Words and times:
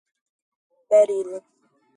Berilo 0.89 1.39